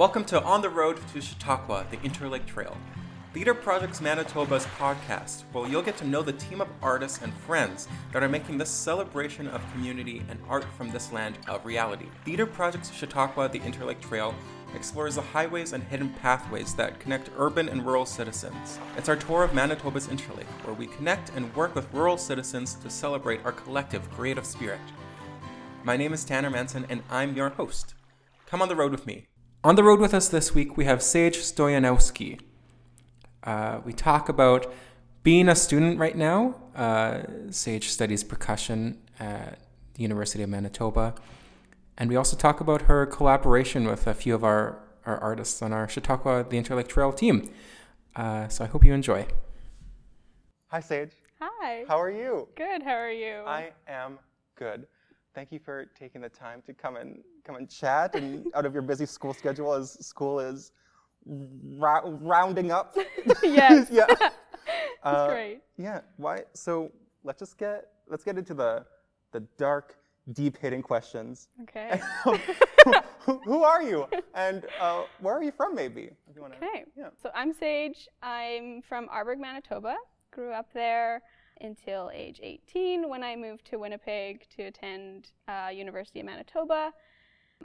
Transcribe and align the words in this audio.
Welcome 0.00 0.24
to 0.24 0.42
On 0.44 0.62
the 0.62 0.70
Road 0.70 0.98
to 1.12 1.20
Chautauqua, 1.20 1.86
the 1.90 1.98
Interlake 1.98 2.46
Trail. 2.46 2.74
Theatre 3.34 3.52
Projects 3.52 4.00
Manitoba's 4.00 4.64
podcast, 4.78 5.42
where 5.52 5.68
you'll 5.68 5.82
get 5.82 5.98
to 5.98 6.06
know 6.06 6.22
the 6.22 6.32
team 6.32 6.62
of 6.62 6.68
artists 6.80 7.20
and 7.20 7.34
friends 7.34 7.86
that 8.14 8.22
are 8.22 8.28
making 8.30 8.56
this 8.56 8.70
celebration 8.70 9.46
of 9.48 9.60
community 9.72 10.22
and 10.30 10.40
art 10.48 10.64
from 10.78 10.90
this 10.90 11.12
land 11.12 11.36
of 11.48 11.66
reality. 11.66 12.06
Theatre 12.24 12.46
Projects 12.46 12.90
Chautauqua, 12.90 13.50
the 13.50 13.58
Interlake 13.58 14.00
Trail, 14.00 14.34
explores 14.74 15.16
the 15.16 15.20
highways 15.20 15.74
and 15.74 15.84
hidden 15.84 16.08
pathways 16.22 16.74
that 16.76 16.98
connect 16.98 17.28
urban 17.36 17.68
and 17.68 17.84
rural 17.84 18.06
citizens. 18.06 18.78
It's 18.96 19.10
our 19.10 19.16
tour 19.16 19.44
of 19.44 19.52
Manitoba's 19.52 20.06
Interlake, 20.06 20.64
where 20.64 20.74
we 20.74 20.86
connect 20.86 21.30
and 21.36 21.54
work 21.54 21.74
with 21.74 21.92
rural 21.92 22.16
citizens 22.16 22.72
to 22.76 22.88
celebrate 22.88 23.44
our 23.44 23.52
collective 23.52 24.10
creative 24.12 24.46
spirit. 24.46 24.80
My 25.84 25.98
name 25.98 26.14
is 26.14 26.24
Tanner 26.24 26.48
Manson, 26.48 26.86
and 26.88 27.02
I'm 27.10 27.36
your 27.36 27.50
host. 27.50 27.92
Come 28.46 28.62
on 28.62 28.68
the 28.68 28.76
road 28.76 28.92
with 28.92 29.06
me. 29.06 29.26
On 29.62 29.76
the 29.76 29.84
road 29.84 30.00
with 30.00 30.14
us 30.14 30.26
this 30.26 30.54
week, 30.54 30.78
we 30.78 30.86
have 30.86 31.02
Sage 31.02 31.36
Stoyanowski. 31.36 32.40
Uh, 33.44 33.80
we 33.84 33.92
talk 33.92 34.30
about 34.30 34.72
being 35.22 35.50
a 35.50 35.54
student 35.54 35.98
right 35.98 36.16
now. 36.16 36.54
Uh, 36.74 37.24
Sage 37.50 37.90
studies 37.90 38.24
percussion 38.24 38.96
at 39.18 39.58
the 39.94 40.02
University 40.02 40.42
of 40.42 40.48
Manitoba. 40.48 41.14
And 41.98 42.08
we 42.08 42.16
also 42.16 42.38
talk 42.38 42.62
about 42.62 42.82
her 42.82 43.04
collaboration 43.04 43.84
with 43.84 44.06
a 44.06 44.14
few 44.14 44.34
of 44.34 44.44
our, 44.44 44.78
our 45.04 45.18
artists 45.18 45.60
on 45.60 45.74
our 45.74 45.86
Chautauqua 45.86 46.46
The 46.48 46.56
Interlake 46.56 46.88
Trail 46.88 47.12
team. 47.12 47.50
Uh, 48.16 48.48
so 48.48 48.64
I 48.64 48.66
hope 48.66 48.82
you 48.82 48.94
enjoy. 48.94 49.26
Hi, 50.68 50.80
Sage. 50.80 51.12
Hi. 51.38 51.84
How 51.86 52.00
are 52.00 52.10
you? 52.10 52.48
Good. 52.54 52.82
How 52.82 52.94
are 52.94 53.12
you? 53.12 53.42
I 53.46 53.72
am 53.86 54.20
good. 54.56 54.86
Thank 55.34 55.52
you 55.52 55.60
for 55.60 55.86
taking 55.98 56.20
the 56.20 56.28
time 56.28 56.62
to 56.66 56.74
come 56.74 56.96
and 56.96 57.22
come 57.44 57.56
and 57.56 57.70
chat 57.70 58.14
and 58.16 58.46
out 58.54 58.66
of 58.66 58.72
your 58.72 58.82
busy 58.82 59.06
school 59.06 59.32
schedule 59.32 59.72
as 59.72 59.92
school 60.04 60.40
is 60.40 60.72
ra- 61.24 62.02
rounding 62.04 62.72
up. 62.72 62.96
yes. 63.42 63.88
yeah. 63.92 64.06
That's 64.08 64.34
Uh, 65.02 65.28
great. 65.28 65.60
Yeah. 65.76 66.00
Why? 66.16 66.40
So 66.54 66.90
let's 67.24 67.38
just 67.38 67.56
get 67.58 67.88
let's 68.08 68.24
get 68.24 68.36
into 68.38 68.54
the 68.54 68.84
the 69.32 69.40
dark, 69.56 69.96
deep 70.32 70.56
hidden 70.58 70.82
questions. 70.82 71.48
Okay. 71.62 72.00
who, 72.24 73.38
who 73.44 73.62
are 73.62 73.82
you? 73.82 74.06
And 74.34 74.66
uh, 74.80 75.04
where 75.20 75.34
are 75.36 75.42
you 75.44 75.52
from? 75.52 75.74
Maybe. 75.76 76.10
If 76.28 76.34
you 76.34 76.42
wanna, 76.42 76.56
Okay. 76.56 76.84
Yeah. 76.96 77.10
So 77.22 77.30
I'm 77.34 77.52
Sage. 77.52 78.08
I'm 78.22 78.82
from 78.82 79.06
Arborg, 79.08 79.38
Manitoba. 79.38 79.94
Grew 80.32 80.50
up 80.52 80.66
there 80.74 81.22
until 81.60 82.10
age 82.12 82.40
18 82.42 83.08
when 83.08 83.22
I 83.22 83.36
moved 83.36 83.66
to 83.66 83.78
Winnipeg 83.78 84.46
to 84.56 84.62
attend 84.64 85.30
uh, 85.48 85.68
University 85.72 86.20
of 86.20 86.26
Manitoba. 86.26 86.92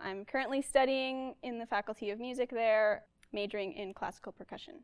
I'm 0.01 0.25
currently 0.25 0.61
studying 0.61 1.35
in 1.43 1.57
the 1.59 1.65
Faculty 1.65 2.09
of 2.09 2.19
Music 2.19 2.49
there, 2.49 3.03
majoring 3.31 3.73
in 3.73 3.93
classical 3.93 4.31
percussion. 4.31 4.75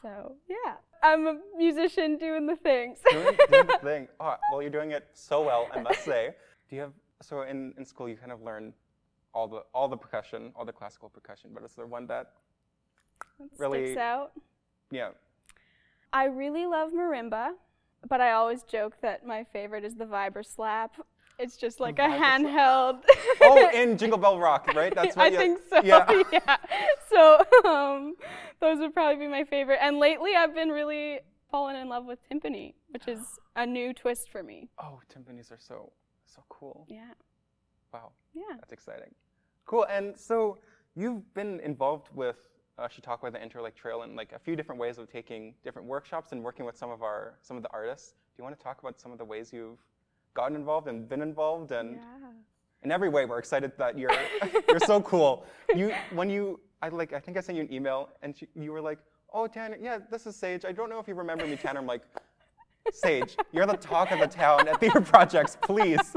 So 0.00 0.36
yeah, 0.48 0.74
I'm 1.02 1.26
a 1.26 1.38
musician 1.56 2.16
doing 2.18 2.46
the 2.46 2.54
things. 2.56 2.98
doing, 3.10 3.36
doing 3.50 3.66
the 3.66 3.78
thing. 3.82 4.08
Oh, 4.20 4.36
well, 4.52 4.62
you're 4.62 4.70
doing 4.70 4.92
it 4.92 5.08
so 5.12 5.42
well, 5.42 5.68
I 5.74 5.80
must 5.80 6.04
say. 6.04 6.30
Do 6.70 6.76
you 6.76 6.82
have 6.82 6.92
so 7.20 7.42
in, 7.42 7.74
in 7.76 7.84
school 7.84 8.08
you 8.08 8.16
kind 8.16 8.30
of 8.30 8.40
learn 8.42 8.72
all 9.34 9.48
the 9.48 9.62
all 9.74 9.88
the 9.88 9.96
percussion, 9.96 10.52
all 10.54 10.64
the 10.64 10.72
classical 10.72 11.08
percussion, 11.08 11.50
but 11.52 11.64
is 11.64 11.72
there 11.74 11.86
one 11.86 12.06
that 12.06 12.30
really- 13.58 13.86
Sticks 13.86 13.98
out. 13.98 14.32
yeah 14.92 15.10
I 16.12 16.24
really 16.26 16.66
love 16.66 16.92
marimba, 16.92 17.50
but 18.08 18.20
I 18.20 18.32
always 18.32 18.62
joke 18.62 18.94
that 19.02 19.26
my 19.26 19.44
favorite 19.52 19.84
is 19.84 19.94
the 19.96 20.04
vibra 20.04 20.44
slap. 20.44 20.92
It's 21.38 21.56
just 21.56 21.78
like 21.78 21.98
a 22.00 22.02
handheld. 22.02 23.02
Oh, 23.42 23.70
in 23.74 23.96
Jingle 23.96 24.18
Bell 24.18 24.38
Rock, 24.40 24.74
right? 24.74 24.92
That's 24.94 25.16
what 25.16 25.26
I 25.26 25.28
you- 25.28 25.36
think 25.38 25.60
so. 25.70 25.80
Yeah. 25.84 26.22
Yeah. 26.32 26.56
So 27.10 27.44
um, 27.64 28.14
those 28.60 28.78
would 28.78 28.92
probably 28.92 29.24
be 29.24 29.30
my 29.30 29.44
favorite. 29.44 29.78
And 29.80 29.98
lately, 29.98 30.34
I've 30.36 30.54
been 30.54 30.70
really 30.70 31.20
fallen 31.50 31.76
in 31.76 31.88
love 31.88 32.04
with 32.06 32.18
timpani, 32.28 32.74
which 32.90 33.06
is 33.08 33.20
a 33.56 33.64
new 33.64 33.94
twist 33.94 34.30
for 34.30 34.42
me. 34.42 34.68
Oh, 34.82 35.00
timpanis 35.12 35.50
are 35.52 35.58
so 35.60 35.92
so 36.26 36.42
cool. 36.48 36.86
Yeah. 36.88 37.12
Wow, 37.92 38.10
Yeah. 38.34 38.42
that's 38.58 38.72
exciting. 38.72 39.14
Cool. 39.64 39.86
And 39.88 40.18
so 40.18 40.58
you've 40.96 41.32
been 41.34 41.60
involved 41.60 42.08
with 42.14 42.36
uh, 42.78 42.88
Chautauqua 42.88 43.30
the 43.30 43.38
Interlake 43.38 43.74
Trail 43.74 44.02
and 44.02 44.16
like 44.16 44.32
a 44.32 44.38
few 44.38 44.56
different 44.56 44.80
ways 44.80 44.98
of 44.98 45.10
taking 45.10 45.54
different 45.64 45.86
workshops 45.88 46.32
and 46.32 46.42
working 46.42 46.64
with 46.64 46.76
some 46.76 46.90
of 46.90 47.02
our 47.02 47.34
some 47.42 47.56
of 47.56 47.62
the 47.62 47.70
artists. 47.72 48.10
Do 48.10 48.40
you 48.40 48.44
want 48.44 48.56
to 48.58 48.62
talk 48.62 48.80
about 48.80 49.00
some 49.00 49.12
of 49.12 49.18
the 49.18 49.24
ways 49.24 49.52
you've 49.52 49.78
gotten 50.34 50.56
involved 50.56 50.88
and 50.88 51.08
been 51.08 51.22
involved 51.22 51.72
and 51.72 51.96
yeah. 51.96 52.28
in 52.82 52.92
every 52.92 53.08
way 53.08 53.24
we're 53.24 53.38
excited 53.38 53.72
that 53.76 53.98
you're 53.98 54.12
you're 54.68 54.78
so 54.78 55.00
cool 55.00 55.44
you 55.74 55.92
when 56.12 56.30
you 56.30 56.60
i 56.80 56.88
like 56.88 57.12
i 57.12 57.18
think 57.18 57.36
i 57.36 57.40
sent 57.40 57.56
you 57.56 57.64
an 57.64 57.72
email 57.72 58.10
and 58.22 58.36
she, 58.36 58.46
you 58.54 58.70
were 58.70 58.80
like 58.80 58.98
oh 59.32 59.48
tanner 59.48 59.76
yeah 59.80 59.98
this 60.12 60.26
is 60.26 60.36
sage 60.36 60.64
i 60.64 60.70
don't 60.70 60.88
know 60.88 61.00
if 61.00 61.08
you 61.08 61.14
remember 61.14 61.44
me 61.44 61.56
tanner 61.56 61.80
i'm 61.80 61.86
like 61.86 62.02
sage 62.92 63.36
you're 63.50 63.66
the 63.66 63.76
talk 63.76 64.12
of 64.12 64.20
the 64.20 64.28
town 64.28 64.68
at 64.68 64.78
theater 64.78 65.00
projects 65.00 65.56
please 65.60 66.14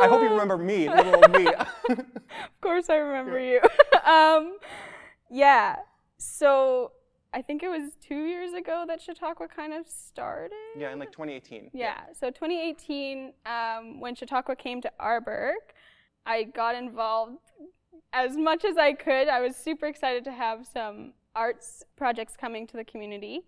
i 0.00 0.06
hope 0.06 0.20
you 0.20 0.28
remember 0.28 0.56
me 0.56 0.88
little 0.88 1.16
old 1.16 1.32
me 1.32 1.48
Of 2.40 2.60
course, 2.60 2.90
I 2.90 2.96
remember 2.96 3.38
you. 3.38 3.60
um, 4.10 4.58
yeah. 5.34 5.76
So 6.18 6.92
I 7.32 7.42
think 7.42 7.62
it 7.62 7.68
was 7.68 7.96
two 8.00 8.24
years 8.26 8.52
ago 8.54 8.84
that 8.86 9.00
Chautauqua 9.02 9.48
kind 9.48 9.72
of 9.72 9.88
started. 9.88 10.52
yeah 10.78 10.92
in 10.92 10.98
like 11.00 11.10
2018 11.10 11.70
Yeah. 11.72 12.00
So 12.18 12.30
2018, 12.30 13.32
um, 13.44 14.00
when 14.00 14.14
Chautauqua 14.14 14.54
came 14.56 14.80
to 14.82 14.90
Arborg, 15.00 15.54
I 16.24 16.44
got 16.44 16.74
involved 16.76 17.38
as 18.12 18.36
much 18.36 18.64
as 18.64 18.76
I 18.78 18.92
could. 18.92 19.26
I 19.28 19.40
was 19.40 19.56
super 19.56 19.86
excited 19.86 20.22
to 20.24 20.32
have 20.32 20.66
some 20.66 21.14
arts 21.34 21.82
projects 21.96 22.36
coming 22.36 22.66
to 22.68 22.76
the 22.76 22.84
community. 22.84 23.42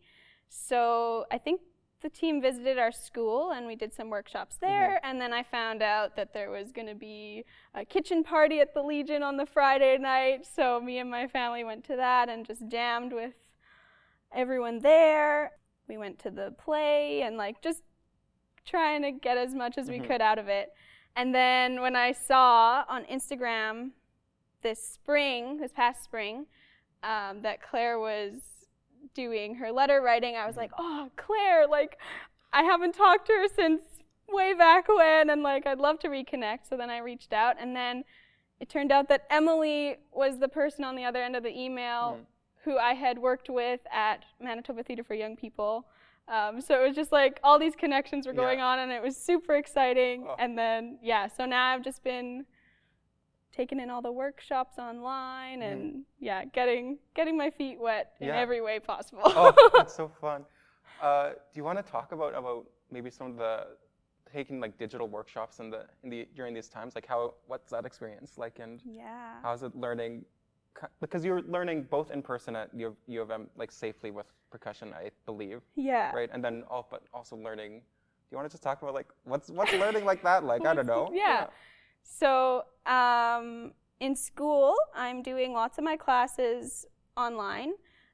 So 0.48 1.24
I 1.30 1.38
think 1.38 1.60
the 2.06 2.10
team 2.10 2.40
visited 2.40 2.78
our 2.78 2.92
school 2.92 3.50
and 3.50 3.66
we 3.66 3.74
did 3.74 3.92
some 3.92 4.10
workshops 4.10 4.56
there. 4.60 5.00
And 5.02 5.20
then 5.20 5.32
I 5.32 5.42
found 5.42 5.82
out 5.82 6.14
that 6.14 6.32
there 6.32 6.50
was 6.50 6.70
going 6.70 6.86
to 6.86 6.94
be 6.94 7.44
a 7.74 7.84
kitchen 7.84 8.22
party 8.22 8.60
at 8.60 8.74
the 8.74 8.82
Legion 8.82 9.24
on 9.24 9.36
the 9.36 9.44
Friday 9.44 9.98
night. 9.98 10.46
So 10.46 10.80
me 10.80 10.98
and 10.98 11.10
my 11.10 11.26
family 11.26 11.64
went 11.64 11.82
to 11.86 11.96
that 11.96 12.28
and 12.28 12.46
just 12.46 12.68
jammed 12.68 13.12
with 13.12 13.34
everyone 14.32 14.78
there. 14.82 15.50
We 15.88 15.98
went 15.98 16.20
to 16.20 16.30
the 16.30 16.54
play 16.56 17.22
and 17.22 17.36
like 17.36 17.60
just 17.60 17.82
trying 18.64 19.02
to 19.02 19.10
get 19.10 19.36
as 19.36 19.52
much 19.52 19.76
as 19.76 19.88
we 19.88 19.98
Mhm. 19.98 20.06
could 20.06 20.20
out 20.20 20.38
of 20.38 20.46
it. 20.46 20.72
And 21.16 21.34
then 21.34 21.80
when 21.80 21.96
I 21.96 22.12
saw 22.12 22.84
on 22.88 23.04
Instagram 23.06 23.90
this 24.62 24.80
spring, 24.80 25.56
this 25.56 25.72
past 25.72 26.04
spring, 26.04 26.46
um, 27.02 27.42
that 27.42 27.60
Claire 27.60 27.98
was 27.98 28.55
doing 29.16 29.54
her 29.56 29.72
letter 29.72 30.00
writing, 30.02 30.36
I 30.36 30.46
was 30.46 30.56
like, 30.56 30.70
oh, 30.78 31.10
Claire, 31.16 31.66
like, 31.66 31.98
I 32.52 32.62
haven't 32.62 32.92
talked 32.94 33.26
to 33.26 33.32
her 33.32 33.48
since 33.48 33.82
way 34.28 34.52
back 34.54 34.86
when, 34.88 35.30
and 35.30 35.42
like, 35.42 35.66
I'd 35.66 35.78
love 35.78 35.98
to 36.00 36.08
reconnect. 36.08 36.68
So 36.68 36.76
then 36.76 36.90
I 36.90 36.98
reached 36.98 37.32
out, 37.32 37.56
and 37.58 37.74
then 37.74 38.04
it 38.60 38.68
turned 38.68 38.92
out 38.92 39.08
that 39.08 39.26
Emily 39.30 39.96
was 40.12 40.38
the 40.38 40.48
person 40.48 40.84
on 40.84 40.94
the 40.96 41.04
other 41.04 41.22
end 41.22 41.34
of 41.34 41.42
the 41.42 41.58
email 41.58 42.18
Mhm. 42.20 42.26
who 42.64 42.78
I 42.78 42.94
had 42.94 43.18
worked 43.18 43.48
with 43.48 43.80
at 43.90 44.24
Manitoba 44.40 44.82
Theatre 44.82 45.04
for 45.04 45.14
Young 45.14 45.36
People. 45.36 45.86
Um, 46.28 46.60
so 46.60 46.80
it 46.82 46.86
was 46.86 46.96
just 46.96 47.12
like 47.12 47.38
all 47.44 47.58
these 47.58 47.76
connections 47.76 48.26
were 48.26 48.32
Yeah. 48.32 48.40
going 48.40 48.60
on, 48.60 48.78
and 48.80 48.92
it 48.92 49.02
was 49.02 49.16
super 49.16 49.54
exciting. 49.54 50.26
Oh. 50.28 50.36
And 50.38 50.58
then, 50.58 50.98
yeah, 51.00 51.26
so 51.28 51.46
now 51.46 51.72
I've 51.72 51.82
just 51.82 52.02
been 52.02 52.44
taking 53.56 53.80
in 53.80 53.88
all 53.90 54.02
the 54.02 54.12
workshops 54.12 54.78
online 54.78 55.62
and 55.62 56.02
yeah, 56.20 56.44
getting 56.44 56.98
getting 57.14 57.36
my 57.36 57.50
feet 57.50 57.78
wet 57.80 58.12
in 58.20 58.28
Yeah. 58.28 58.36
every 58.36 58.60
way 58.60 58.78
possible. 58.78 59.22
oh 59.24 59.52
that's 59.74 59.94
so 59.94 60.08
fun 60.20 60.44
uh, 61.02 61.30
do 61.30 61.54
you 61.54 61.64
want 61.64 61.78
to 61.84 61.92
talk 61.92 62.12
about 62.12 62.34
about 62.34 62.66
maybe 62.90 63.10
some 63.10 63.28
of 63.32 63.36
the 63.36 63.66
taking 64.32 64.60
like 64.60 64.76
digital 64.78 65.08
workshops 65.08 65.60
in 65.60 65.70
the 65.70 65.86
in 66.02 66.10
the 66.10 66.28
during 66.34 66.52
these 66.54 66.68
times 66.68 66.94
like 66.94 67.06
how 67.06 67.34
what's 67.46 67.70
that 67.70 67.84
experience 67.86 68.30
like 68.36 68.58
and 68.58 68.80
yeah. 68.84 69.34
How's 69.42 69.62
it 69.62 69.74
learning? 69.74 70.24
Because 71.00 71.24
you're 71.24 71.40
learning 71.42 71.86
both 71.90 72.10
in 72.10 72.20
person 72.20 72.54
at 72.54 72.68
U 72.74 72.88
of, 72.88 72.96
U 73.06 73.22
of 73.22 73.30
M, 73.30 73.48
like 73.56 73.72
safely 73.72 74.10
with 74.10 74.26
percussion, 74.50 74.92
I 74.92 75.10
believe, 75.24 75.62
Yeah. 75.74 76.12
right? 76.12 76.28
And 76.34 76.44
then, 76.44 76.64
all, 76.68 76.86
but 76.90 77.02
also 77.14 77.34
learning. 77.34 77.72
Do 77.78 78.26
you 78.30 78.36
want 78.36 78.46
to 78.50 78.52
just 78.54 78.62
talk 78.62 78.82
about 78.82 78.92
like 78.92 79.06
what's 79.24 79.48
what's 79.48 79.72
learning 79.72 80.04
like 80.04 80.22
that? 80.24 80.44
Like 80.44 80.66
I 80.66 80.74
don't 80.74 80.86
know. 80.86 81.10
Yeah. 81.14 81.46
So 82.06 82.64
um, 82.86 83.72
in 84.00 84.14
school, 84.14 84.74
I'm 84.94 85.22
doing 85.22 85.52
lots 85.52 85.78
of 85.78 85.84
my 85.84 85.96
classes 85.96 86.86
online, 87.16 87.72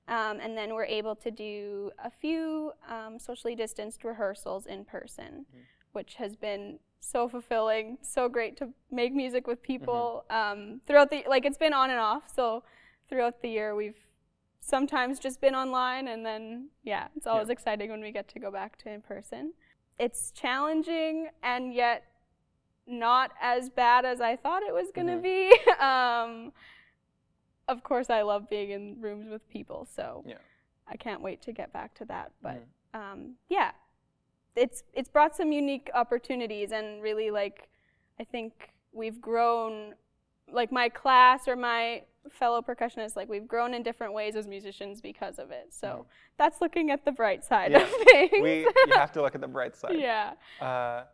um, 0.09 0.39
and 0.41 0.57
then 0.57 0.75
we're 0.75 0.85
able 0.85 1.15
to 1.17 1.31
do 1.31 1.91
a 2.03 2.11
few 2.11 2.73
um, 2.89 3.19
socially 3.19 3.55
distanced 3.55 4.03
rehearsals 4.05 4.67
in 4.67 4.85
person, 4.85 5.47
which 5.93 6.15
has 6.15 6.37
been 6.37 6.79
so 7.01 7.29
fulfilling, 7.29 7.99
so 8.01 8.29
great 8.29 8.57
to 8.57 8.69
make 8.91 9.13
music 9.13 9.47
with 9.47 9.63
people 9.63 10.25
um, 10.31 10.81
throughout 10.87 11.11
the 11.11 11.25
like 11.29 11.45
it's 11.45 11.59
been 11.59 11.73
on 11.73 11.91
and 11.91 11.99
off. 11.99 12.25
So 12.35 12.63
throughout 13.09 13.43
the 13.43 13.49
year, 13.49 13.75
we've 13.75 13.99
sometimes 14.61 15.19
just 15.19 15.41
been 15.41 15.55
online, 15.55 16.09
and 16.09 16.25
then 16.25 16.69
yeah, 16.83 17.09
it's 17.17 17.27
always 17.27 17.49
exciting 17.51 17.91
when 17.91 18.01
we 18.01 18.13
get 18.13 18.29
to 18.29 18.39
go 18.39 18.51
back 18.51 18.79
to 18.79 18.91
in 18.91 19.03
person. 19.03 19.53
It's 19.99 20.31
challenging 20.31 21.29
and 21.43 21.75
yet 21.75 22.05
not 22.87 23.31
as 23.41 23.71
bad 23.71 24.05
as 24.05 24.21
I 24.21 24.37
thought 24.37 24.63
it 24.63 24.75
was 24.75 24.91
going 24.95 25.07
to 25.07 25.15
Mhm. 25.15 25.23
be. 25.23 25.71
um, 25.81 26.53
of 27.69 27.83
course, 27.85 28.11
I 28.11 28.23
love 28.23 28.49
being 28.51 28.71
in 28.71 29.01
rooms 29.01 29.29
with 29.29 29.49
people. 29.49 29.87
So 29.87 30.25
Yeah. 30.27 30.39
I 30.89 30.97
can't 30.97 31.21
wait 31.23 31.41
to 31.43 31.53
get 31.53 31.73
back 31.73 31.95
to 31.95 32.05
that. 32.07 32.33
But 32.43 32.57
Mhm. 32.95 32.99
um, 33.13 33.37
yeah, 33.49 33.73
it's 34.57 34.83
it's 34.93 35.09
brought 35.09 35.35
some 35.37 35.53
unique 35.53 35.91
opportunities 35.95 36.73
and 36.73 37.03
really 37.03 37.31
like 37.31 37.69
I 38.21 38.25
think 38.25 38.73
we've 38.93 39.21
grown 39.21 39.95
like 40.51 40.71
my 40.71 40.89
class 40.89 41.49
or 41.49 41.57
my 41.57 42.05
fellow 42.31 42.61
percussionists 42.61 43.17
like 43.17 43.29
we've 43.29 43.49
grown 43.49 43.73
in 43.75 43.83
different 43.83 44.13
ways 44.13 44.37
as 44.37 44.47
musicians 44.47 45.01
because 45.01 45.39
of 45.39 45.51
it. 45.51 45.73
So 45.73 45.89
Mhm. 45.89 46.07
that's 46.37 46.61
looking 46.61 46.91
at 46.91 47.05
the 47.05 47.13
bright 47.13 47.43
side 47.45 47.73
Yeah. 47.73 47.79
of 47.85 47.89
things. 48.11 48.43
we 48.43 48.61
you 48.61 48.93
have 48.95 49.13
to 49.13 49.23
look 49.23 49.35
at 49.35 49.41
the 49.41 49.49
bright 49.49 49.75
side. 49.83 49.99
yeah. 49.99 50.35
Uh, 50.61 51.05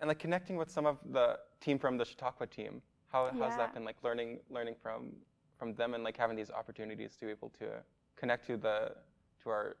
and 0.00 0.08
like 0.08 0.18
connecting 0.18 0.56
with 0.56 0.70
some 0.70 0.86
of 0.86 0.98
the 1.12 1.38
team 1.60 1.78
from 1.78 1.96
the 1.96 2.04
Chautauqua 2.04 2.46
team, 2.46 2.82
how 3.12 3.26
how's 3.32 3.52
Yeah. 3.52 3.56
that 3.58 3.74
been 3.74 3.84
like 3.84 3.96
learning 4.02 4.40
learning 4.50 4.76
from 4.82 5.12
from 5.58 5.74
them 5.74 5.94
and 5.94 6.02
like 6.04 6.16
having 6.16 6.36
these 6.36 6.50
opportunities 6.50 7.16
to 7.16 7.26
be 7.26 7.30
able 7.30 7.50
to 7.60 7.66
connect 8.16 8.46
to 8.46 8.56
the 8.56 8.94
to 9.42 9.50
our 9.50 9.76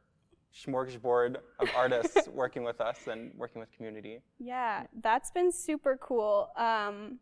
smorgasbord 0.54 1.36
of 1.58 1.68
artists 1.76 2.28
working 2.28 2.62
with 2.62 2.80
us 2.80 3.06
and 3.08 3.32
working 3.36 3.60
with 3.60 3.70
community. 3.72 4.20
Yeah, 4.38 4.86
that's 5.02 5.30
been 5.32 5.50
super 5.50 5.98
cool. 6.00 6.50
Um, 6.56 7.18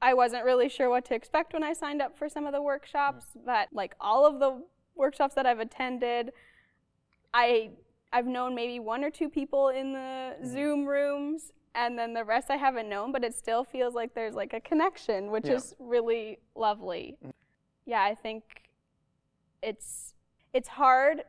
I 0.00 0.14
wasn't 0.14 0.44
really 0.44 0.68
sure 0.68 0.90
what 0.90 1.04
to 1.06 1.14
expect 1.14 1.52
when 1.52 1.62
I 1.62 1.72
signed 1.72 2.02
up 2.02 2.18
for 2.18 2.28
some 2.28 2.44
of 2.46 2.52
the 2.52 2.60
workshops, 2.60 3.26
but 3.46 3.68
like 3.72 3.94
all 4.00 4.26
of 4.26 4.40
the 4.40 4.60
workshops 4.96 5.34
that 5.36 5.46
I've 5.46 5.60
attended, 5.60 6.32
I 7.32 7.70
I've 8.12 8.26
known 8.26 8.54
maybe 8.56 8.80
one 8.80 9.04
or 9.04 9.10
two 9.10 9.28
people 9.30 9.68
in 9.68 9.92
the 9.92 10.34
Zoom 10.44 10.84
rooms, 10.84 11.52
and 11.74 11.98
then 11.98 12.12
the 12.14 12.24
rest 12.24 12.50
I 12.50 12.56
haven't 12.56 12.88
known. 12.88 13.12
But 13.12 13.24
it 13.24 13.34
still 13.34 13.64
feels 13.64 13.94
like 13.94 14.14
there's 14.14 14.34
like 14.34 14.52
a 14.52 14.60
connection, 14.60 15.30
which 15.30 15.46
Yeah. 15.46 15.54
is 15.54 15.74
really 15.78 16.38
lovely. 16.54 17.16
Yeah, 17.86 18.02
I 18.02 18.14
think 18.14 18.42
it's 19.62 20.14
it's 20.52 20.68
hard 20.68 21.24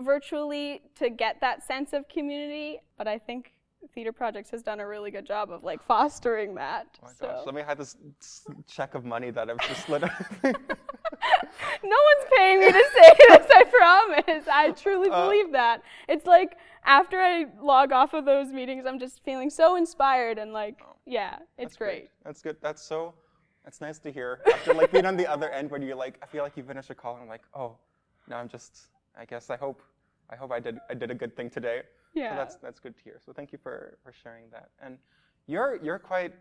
virtually 0.00 0.82
to 0.96 1.10
get 1.10 1.40
that 1.40 1.62
sense 1.66 1.92
of 1.92 2.08
community, 2.08 2.80
but 2.96 3.06
I 3.08 3.18
think 3.18 3.52
Theater 3.94 4.12
Projects 4.12 4.50
has 4.50 4.62
done 4.62 4.78
a 4.80 4.86
really 4.86 5.10
good 5.10 5.24
job 5.26 5.50
of 5.50 5.64
like 5.64 5.82
fostering 5.82 6.54
that. 6.56 6.86
Oh 7.02 7.06
my 7.06 7.12
so. 7.12 7.26
gosh, 7.26 7.46
let 7.46 7.54
me 7.54 7.62
hide 7.62 7.78
this 7.78 7.96
check 8.66 8.94
of 8.94 9.04
money 9.04 9.30
that 9.30 9.50
I've 9.50 9.58
just 9.68 9.88
literally. 9.88 10.14
no 10.42 10.52
one's 10.52 12.30
paying 12.36 12.60
me 12.60 12.66
to 12.70 12.72
say 12.94 13.12
this, 13.28 13.46
I 13.54 13.64
promise. 13.64 14.44
I 14.50 14.70
truly 14.72 15.10
Uh, 15.10 15.24
believe 15.26 15.52
that. 15.52 15.82
It's 16.08 16.26
like 16.26 16.56
after 16.84 17.18
I 17.18 17.46
log 17.60 17.92
off 17.92 18.14
of 18.14 18.24
those 18.24 18.52
meetings, 18.52 18.84
I'm 18.86 18.98
just 18.98 19.22
feeling 19.24 19.50
so 19.50 19.76
inspired 19.76 20.38
and 20.38 20.52
like, 20.52 20.78
Oh, 20.82 20.96
yeah, 21.06 21.36
it's 21.58 21.74
That's 21.74 21.76
great. 21.76 22.08
That's 22.24 22.42
good. 22.42 22.56
That's 22.60 22.82
so. 22.82 23.14
That's 23.64 23.80
nice 23.80 23.98
to 24.00 24.10
hear. 24.10 24.40
After 24.46 24.72
like 24.72 24.90
being 24.90 25.06
on 25.06 25.16
the 25.16 25.26
other 25.26 25.50
end, 25.50 25.70
where 25.70 25.80
you're 25.82 25.94
like, 25.96 26.18
I 26.22 26.26
feel 26.26 26.42
like 26.42 26.56
you 26.56 26.62
finished 26.62 26.90
a 26.90 26.94
call, 26.94 27.14
and 27.14 27.22
I'm 27.22 27.28
like, 27.28 27.42
oh, 27.54 27.76
no, 28.28 28.36
I'm 28.36 28.48
just. 28.48 28.88
I 29.18 29.24
guess 29.24 29.50
I 29.50 29.56
hope. 29.56 29.82
I 30.30 30.36
hope 30.36 30.52
I 30.52 30.60
did. 30.60 30.78
I 30.88 30.94
did 30.94 31.10
a 31.10 31.14
good 31.14 31.36
thing 31.36 31.50
today. 31.50 31.82
Yeah. 32.14 32.30
So 32.30 32.36
that's 32.36 32.56
that's 32.56 32.80
good 32.80 32.96
to 32.96 33.02
hear. 33.02 33.18
So 33.24 33.32
thank 33.32 33.52
you 33.52 33.58
for 33.62 33.98
for 34.02 34.12
sharing 34.12 34.44
that. 34.50 34.70
And 34.82 34.98
you're 35.46 35.78
you're 35.82 35.98
quite. 35.98 36.32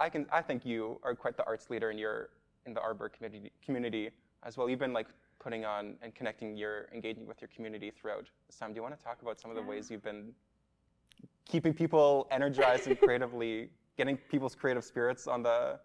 I 0.00 0.08
can. 0.08 0.26
I 0.32 0.42
think 0.42 0.64
you 0.66 0.98
are 1.02 1.14
quite 1.14 1.36
the 1.36 1.44
arts 1.44 1.70
leader 1.70 1.90
in 1.90 1.98
your 1.98 2.30
in 2.66 2.74
the 2.74 2.80
Arborg 2.80 3.12
community 3.12 3.52
community 3.64 4.10
as 4.42 4.56
well. 4.56 4.68
You've 4.68 4.78
been 4.78 4.92
like 4.92 5.06
putting 5.46 5.64
on 5.64 5.94
and 6.02 6.12
connecting 6.12 6.56
your 6.56 6.88
engaging 6.92 7.24
with 7.24 7.40
your 7.40 7.46
community 7.54 7.92
throughout 7.92 8.26
this 8.48 8.56
time. 8.56 8.72
Do 8.72 8.78
you 8.78 8.82
want 8.82 8.98
to 8.98 9.04
talk 9.04 9.22
about 9.22 9.38
some 9.40 9.48
of 9.48 9.54
the 9.56 9.62
Yeah. 9.62 9.68
ways 9.68 9.88
you've 9.92 10.02
been 10.02 10.34
keeping 11.44 11.72
people 11.72 12.26
energized 12.32 12.88
and 12.88 12.98
creatively 12.98 13.70
getting 13.96 14.16
people's 14.16 14.56
creative 14.56 14.84
spirits 14.84 15.28
on 15.28 15.44
the 15.44 15.78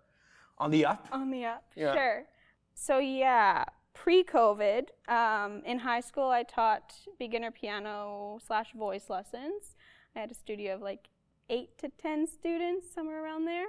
on 0.57 0.71
the 0.71 0.83
up? 0.83 1.07
On 1.11 1.29
the 1.29 1.45
up, 1.45 1.63
Yeah. 1.75 1.93
sure. 1.93 2.25
So 2.73 2.97
yeah, 2.97 3.63
pre-COVID, 3.93 4.89
um, 5.07 5.61
in 5.63 5.77
high 5.77 5.99
school, 6.09 6.29
I 6.29 6.41
taught 6.41 6.95
beginner 7.19 7.51
piano 7.51 8.39
slash 8.43 8.73
voice 8.73 9.11
lessons. 9.11 9.75
I 10.15 10.21
had 10.21 10.31
a 10.31 10.33
studio 10.33 10.73
of 10.73 10.81
like 10.81 11.07
eight 11.49 11.77
to 11.77 11.89
ten 11.89 12.25
students, 12.25 12.91
somewhere 12.91 13.23
around 13.23 13.45
there. 13.45 13.67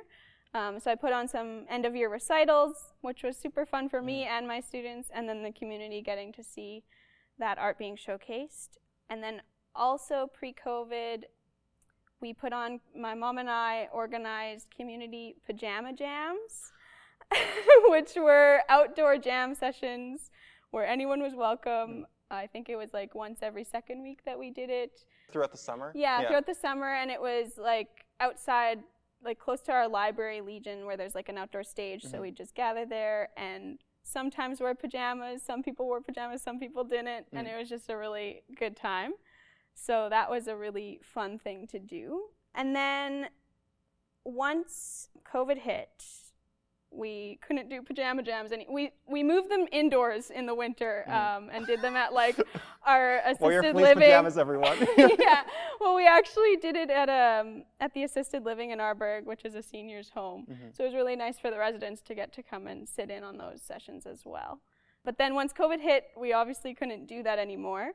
Um, 0.55 0.79
so 0.81 0.91
I 0.91 0.95
put 0.95 1.13
on 1.13 1.29
some 1.29 1.65
end-of-year 1.71 2.11
recitals, 2.11 2.93
which 3.01 3.23
was 3.23 3.37
super 3.37 3.65
fun 3.65 3.89
for 3.89 4.03
me 4.03 4.25
and 4.25 4.47
my 4.47 4.61
students, 4.61 5.09
and 5.15 5.29
then 5.29 5.43
the 5.43 5.53
community 5.53 6.03
getting 6.03 6.33
to 6.35 6.45
see 6.45 6.85
that 7.39 7.59
art 7.59 7.79
being 7.79 7.97
showcased. 7.97 8.77
And 9.09 9.23
then 9.23 9.41
also 9.75 10.29
pre-COVID, 10.33 11.25
we 12.21 12.33
put 12.33 12.53
on 12.53 12.81
my 12.97 13.15
mom 13.15 13.39
and 13.39 13.51
I 13.51 13.89
organized 13.93 14.69
community 14.77 15.37
pajama 15.47 15.93
jams, 15.95 16.73
which 17.89 18.13
were 18.17 18.61
outdoor 18.69 19.17
jam 19.17 19.55
sessions 19.55 20.31
where 20.71 20.87
anyone 20.87 21.23
was 21.23 21.35
welcome. 21.35 22.07
I 22.31 22.47
think 22.47 22.69
it 22.69 22.77
was 22.77 22.93
like 22.93 23.15
once 23.15 23.41
every 23.43 23.65
second 23.65 24.03
week 24.03 24.21
that 24.25 24.39
we 24.39 24.51
did 24.51 24.71
it. 24.71 25.05
Throughout 25.31 25.53
the 25.53 25.59
summer? 25.59 25.93
Yeah, 25.95 26.27
throughout 26.27 26.47
the 26.47 26.55
summer, 26.55 26.95
and 26.95 27.11
it 27.11 27.21
was 27.21 27.53
like 27.59 27.89
outside, 28.21 28.81
like 29.25 29.39
close 29.39 29.61
to 29.63 29.73
our 29.73 29.89
library 29.89 30.41
Legion, 30.41 30.85
where 30.87 30.97
there's 30.97 31.15
like 31.15 31.29
an 31.29 31.39
outdoor 31.39 31.63
stage. 31.65 32.03
So 32.05 32.19
Mhm. 32.19 32.23
we 32.23 32.31
just 32.33 32.55
gather 32.55 32.85
there 32.85 33.31
and 33.37 33.79
sometimes 34.03 34.61
wear 34.61 34.75
pajamas. 34.75 35.43
Some 35.43 35.63
people 35.63 35.87
wore 35.87 36.01
pajamas, 36.01 36.43
some 36.43 36.59
people 36.59 36.83
didn't, 36.85 37.29
and 37.33 37.47
Mm. 37.47 37.53
it 37.53 37.57
was 37.57 37.69
just 37.69 37.89
a 37.89 37.97
really 37.97 38.43
good 38.57 38.77
time. 38.77 39.15
So 39.75 40.09
that 40.09 40.29
was 40.29 40.49
a 40.49 40.57
really 40.57 40.99
fun 41.03 41.39
thing 41.39 41.67
to 41.69 41.79
do. 41.79 42.31
And 42.55 42.75
then 42.75 43.31
once 44.25 45.09
COVID 45.25 45.59
hit, 45.59 46.05
we 46.95 47.39
couldn't 47.47 47.69
do 47.71 47.81
pajama 47.83 48.23
jams 48.23 48.53
any. 48.53 48.67
We 48.71 48.93
we 49.09 49.23
moved 49.23 49.51
them 49.51 49.67
indoors 49.73 50.31
in 50.31 50.45
the 50.47 50.55
winter 50.55 51.05
Mhm. 51.09 51.13
um, 51.37 51.51
and 51.53 51.67
did 51.67 51.81
them 51.81 51.97
at 51.97 52.13
like 52.13 52.37
our 52.87 53.19
assisted 53.21 53.41
Well, 53.43 53.53
your 53.53 53.63
fleece 53.63 53.75
living. 53.83 54.03
pajamas, 54.03 54.37
everyone. 54.39 54.77
yeah. 54.99 55.43
Well, 55.81 55.95
we 55.95 56.07
actually 56.07 56.57
did 56.57 56.77
it 56.77 56.91
at 56.91 57.09
um 57.09 57.65
at 57.81 57.95
the 57.95 58.05
assisted 58.05 58.45
living 58.45 58.71
in 58.71 58.79
Arborg, 58.79 59.25
which 59.25 59.45
is 59.45 59.55
a 59.55 59.63
seniors 59.63 60.11
home. 60.11 60.47
Mhm. 60.51 60.77
So 60.77 60.85
it 60.85 60.89
was 60.89 60.95
really 60.95 61.17
nice 61.17 61.39
for 61.39 61.51
the 61.51 61.59
residents 61.59 62.03
to 62.03 62.15
get 62.15 62.33
to 62.35 62.43
come 62.43 62.67
and 62.67 62.89
sit 62.89 63.11
in 63.11 63.25
on 63.25 63.39
those 63.39 63.63
sessions 63.63 64.05
as 64.07 64.25
well. 64.27 64.61
But 65.05 65.19
then 65.19 65.35
once 65.35 65.53
COVID 65.53 65.81
hit, 65.81 66.05
we 66.17 66.33
obviously 66.33 66.75
couldn't 66.75 67.07
do 67.07 67.23
that 67.23 67.39
anymore, 67.39 67.93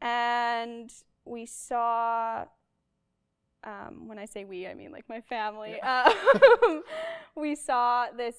and 0.00 0.90
we 1.24 1.46
saw. 1.46 2.44
Um, 3.66 4.06
when 4.06 4.18
I 4.18 4.24
say 4.26 4.44
we, 4.44 4.66
I 4.68 4.74
mean 4.74 4.92
like 4.92 5.08
my 5.08 5.20
family. 5.20 5.80
Um, 5.80 6.82
we 7.36 7.54
saw 7.56 8.06
this 8.16 8.36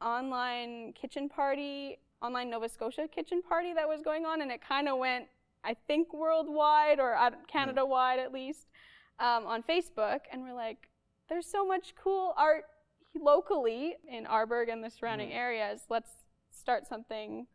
online 0.00 0.92
kitchen 0.92 1.28
party, 1.28 1.98
online 2.22 2.48
Nova 2.50 2.68
Scotia 2.68 3.08
kitchen 3.08 3.42
party 3.42 3.74
that 3.74 3.88
was 3.88 4.00
going 4.02 4.24
on, 4.24 4.40
and 4.42 4.50
it 4.52 4.60
kind 4.66 4.88
of 4.88 4.98
went, 4.98 5.26
I 5.64 5.74
think, 5.88 6.14
worldwide 6.14 7.00
or 7.00 7.18
Canada 7.48 7.84
wide 7.84 8.20
at 8.20 8.32
least, 8.32 8.68
um, 9.18 9.46
on 9.46 9.64
Facebook. 9.64 10.20
And 10.32 10.42
we're 10.42 10.54
like, 10.54 10.88
there's 11.28 11.46
so 11.46 11.66
much 11.66 11.94
cool 12.00 12.32
art 12.36 12.64
locally 13.20 13.96
in 14.08 14.26
Arborg 14.26 14.70
and 14.70 14.84
the 14.84 14.90
surrounding 14.90 15.30
Mhm. 15.30 15.34
areas. 15.36 15.86
Let's 15.88 16.10
start 16.50 16.86
something 16.86 17.48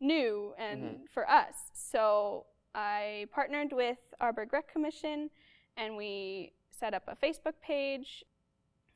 new 0.00 0.54
and 0.58 0.82
Mhm. 0.82 1.08
for 1.08 1.28
us. 1.30 1.70
So 1.74 2.46
I 2.74 3.28
partnered 3.30 3.72
with 3.72 3.98
Arborg 4.20 4.52
Rec 4.52 4.66
Commission 4.72 5.30
and 5.80 5.96
we 5.96 6.52
set 6.70 6.94
up 6.94 7.02
a 7.08 7.16
Facebook 7.26 7.54
page 7.62 8.24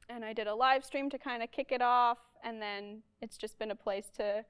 and 0.09 0.25
I 0.25 0.33
did 0.33 0.47
a 0.47 0.55
live 0.55 0.85
stream 0.85 1.09
to 1.11 1.19
kind 1.19 1.43
of 1.43 1.50
kick 1.50 1.73
it 1.73 1.83
off 1.83 2.19
and 2.45 2.61
then 2.61 3.03
it's 3.23 3.37
just 3.37 3.59
been 3.59 3.71
a 3.71 3.76
place 3.76 4.07
to 4.19 4.45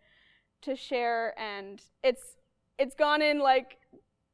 to 0.63 0.75
share 0.77 1.39
and 1.39 1.81
it's 2.03 2.37
it's 2.79 2.95
gone 2.95 3.23
in 3.23 3.39
like 3.39 3.79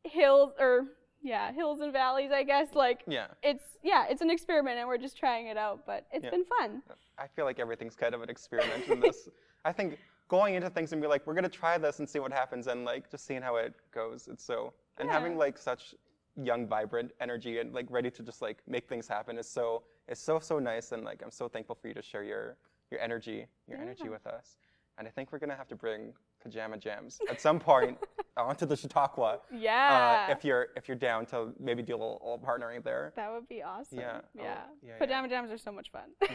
hills 0.04 0.52
or 0.58 0.86
yeah, 1.22 1.52
hills 1.52 1.80
and 1.80 1.92
valleys, 1.92 2.30
I 2.32 2.42
guess. 2.44 2.68
Like 2.74 3.02
yeah. 3.06 3.26
it's 3.42 3.64
yeah, 3.82 4.06
it's 4.08 4.22
an 4.22 4.30
experiment 4.30 4.78
and 4.78 4.88
we're 4.88 4.96
just 4.96 5.18
trying 5.18 5.48
it 5.48 5.58
out, 5.58 5.84
but 5.86 6.06
it's 6.12 6.24
Yeah. 6.24 6.30
been 6.30 6.46
fun. 6.46 6.82
I 7.18 7.26
feel 7.26 7.44
like 7.44 7.58
everything's 7.60 7.94
kind 7.96 8.14
of 8.14 8.22
an 8.22 8.30
experiment 8.30 8.88
in 8.88 9.00
this. 9.00 9.28
I 9.66 9.72
think 9.72 9.98
going 10.28 10.54
into 10.54 10.70
things 10.70 10.92
and 10.92 11.02
be 11.02 11.08
like, 11.08 11.26
we're 11.26 11.34
gonna 11.34 11.50
try 11.50 11.76
this 11.76 11.98
and 11.98 12.08
see 12.08 12.20
what 12.20 12.32
happens, 12.32 12.66
and 12.68 12.86
like 12.86 13.10
just 13.10 13.26
seeing 13.26 13.42
how 13.42 13.56
it 13.56 13.74
goes. 13.92 14.28
It's 14.32 14.42
so 14.44 14.72
and 14.98 15.08
Yeah. 15.08 15.12
having 15.12 15.36
like 15.36 15.58
such 15.58 15.94
young, 16.36 16.66
vibrant 16.66 17.12
energy 17.20 17.58
and 17.58 17.72
like 17.72 17.86
ready 17.90 18.10
to 18.10 18.22
just 18.22 18.42
like 18.42 18.58
make 18.66 18.88
things 18.88 19.08
happen 19.08 19.38
is 19.38 19.48
so 19.48 19.82
it's 20.08 20.20
so 20.20 20.40
so 20.40 20.58
nice, 20.58 20.92
and 20.92 21.04
like 21.04 21.22
I'm 21.22 21.30
so 21.30 21.48
thankful 21.48 21.76
for 21.80 21.88
you 21.88 21.94
to 21.94 22.02
share 22.02 22.24
your 22.24 22.56
your 22.90 23.00
energy 23.00 23.46
your 23.68 23.78
energy 23.78 24.08
with 24.08 24.26
us. 24.26 24.56
And 24.98 25.06
I 25.06 25.10
think 25.10 25.32
we're 25.32 25.38
gonna 25.38 25.56
have 25.56 25.68
to 25.68 25.76
bring 25.76 26.12
pajama 26.42 26.76
jams 26.78 27.20
at 27.30 27.40
some 27.40 27.58
point 27.58 27.98
onto 28.36 28.66
the 28.66 28.76
Chautauqua. 28.76 29.38
Yeah. 29.52 30.26
Uh, 30.28 30.32
if 30.32 30.44
you're 30.44 30.68
if 30.76 30.88
you're 30.88 30.96
down 30.96 31.26
to 31.26 31.52
maybe 31.58 31.82
do 31.82 31.92
a 31.92 31.98
little, 31.98 32.20
little 32.22 32.38
partnering 32.38 32.82
there. 32.82 33.12
that 33.16 33.32
would 33.32 33.48
be 33.48 33.62
awesome. 33.62 33.98
Yeah. 33.98 34.20
Yeah. 34.34 34.42
Oh, 34.42 34.44
yeah, 34.44 34.88
yeah. 34.88 34.98
Pajama 34.98 35.28
jams 35.28 35.50
are 35.50 35.58
so 35.58 35.72
much 35.72 35.90
fun. 35.90 36.10